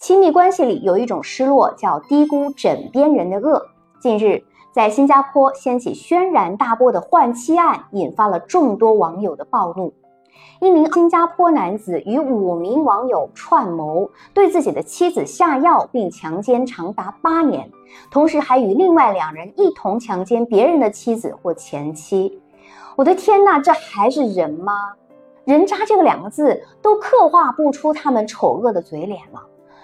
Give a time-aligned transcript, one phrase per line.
[0.00, 3.66] 亲密关系里有一种失落，叫低估枕边人的恶。
[4.00, 4.42] 近日，
[4.72, 9.92] 在新加坡掀起轩然大波的换妻案，引发了众多网友的暴怒。
[10.62, 17.70] 一名新加坡男子与五名网友串谋，对自己的妻子下药并强奸长达八年，
[18.10, 22.40] 同时还与另外两人一同强奸别人的妻子或前妻。
[22.96, 24.94] 我的天哪，这还是人吗？
[25.44, 29.42] 人渣这个两个字都刻画不出他们丑恶的嘴脸了。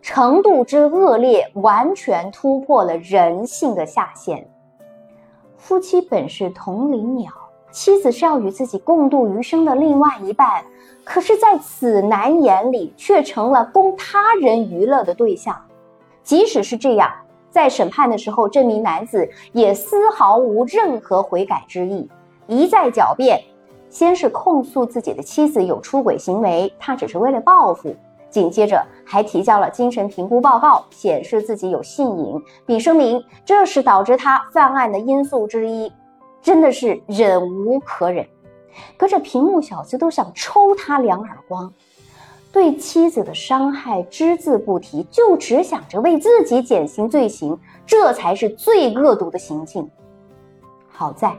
[0.00, 4.48] 程度之恶劣，完全突破了人性的下限。
[5.56, 7.30] 夫妻本是同林鸟，
[7.70, 10.64] 妻子是要与自己共度余生的另外一半，
[11.04, 15.54] 可是，在此男眼里，却成了供他人娱乐的对象。
[16.22, 17.10] 即使是这样，
[17.50, 22.08] 在审判的时候，这名男子也丝毫无任何悔改之意，
[22.46, 23.42] 一再狡辩。
[23.90, 27.96] 先是控诉自己的妻子有出轨行为，他只是为了报复。
[28.30, 32.34] 紧接着还提交了精神评估报告，显示自己有性瘾，
[32.66, 35.92] 并声明这是导致他犯案的因素之一，
[36.42, 38.26] 真的是忍无可忍。
[38.96, 41.72] 隔着屏幕，小子都想抽他两耳光。
[42.52, 49.88] 对妻子的伤害只字不提，就只想着为自己减轻罪行，这才是最恶毒的行径。
[50.88, 51.36] 好在。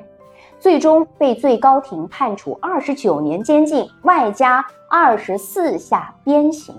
[0.60, 6.76] 最终被最高庭判处二十九年监禁，外加二十四下鞭刑。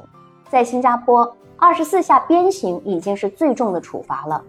[0.48, 4.42] 在新加坡，二十四下鞭刑已经是最重的处罚了。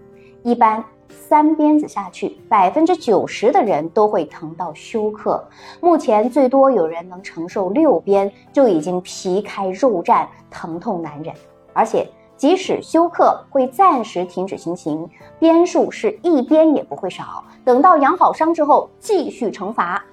[0.44, 5.42] 一般三鞭子下去，百分之九十的人都会疼到休克。
[5.80, 11.34] 目前最多有人能承受六鞭，就已经皮开肉绽，疼痛难忍，
[11.74, 12.08] 而且。
[12.42, 17.44] 即使休克会暂时停止行刑，鞭数是一鞭也不会少。
[17.64, 20.04] 等到养好伤之后，继续惩罚，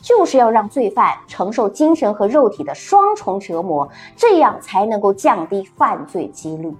[0.00, 6.74] 就是要让罪犯承受精神和肉体的双重折磨，这样才能够降低犯罪几率。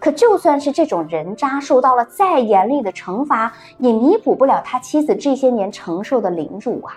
[0.00, 6.96] 可就算是这种人渣受到了再严厉的惩罚，也弥补不了他妻子这些年承受的凌辱啊！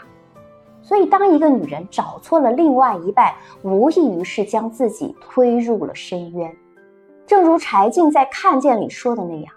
[0.81, 3.31] 所以，当一个女人找错了另外一半，
[3.61, 6.51] 无异于是将自己推入了深渊。
[7.27, 9.51] 正如柴静在《看见》里说的那样，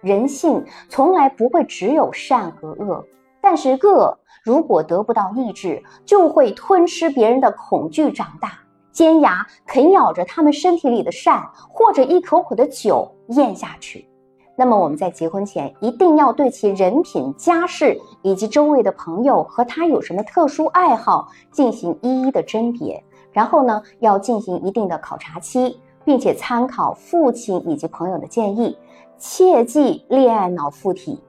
[0.00, 3.04] 人性从来不会只有善和恶，
[3.42, 8.58] 但是恶如果得不到抑制，就会吞吃别人的恐惧长大，
[8.90, 14.08] 尖牙啃咬着他们身体里的善，或者一口口的酒咽下去。
[14.56, 25.78] 那么我们在结婚前一定要对其人品、家世以及周围的朋友和他有什么特殊爱好进行一一的甄别，然后呢，要进行一定的考察期。
[26.10, 28.76] 并且参考父亲以及朋友的建议，
[29.16, 31.22] 切忌恋爱脑附体。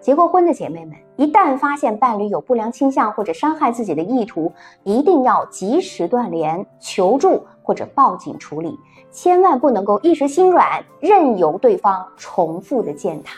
[0.00, 4.50] 结过婚的姐妹们，一旦发现伴侣有不良倾向或者伤害自己的意图，
[4.84, 8.74] 一定要及时断联、求助或者报警处理，
[9.12, 13.36] 千万不能够一时心软，任由对方重复的践踏。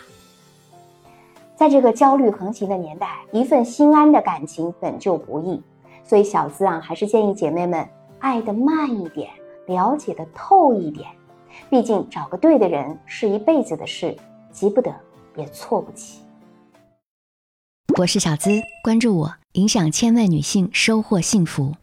[1.56, 5.61] 在这个焦虑横行的年代，一份心安的感情本就不易，
[6.05, 7.84] 所以小资啊，还是建议姐妹们
[8.21, 9.28] 爱的慢一点。
[9.67, 11.09] 了解的透一点，
[11.71, 14.17] 毕竟找个对的人是一辈子的事，
[14.50, 14.95] 急不得，
[15.37, 16.21] 也错不起。
[17.99, 21.75] 我是小资，关注我，影响千万女性，收获幸福。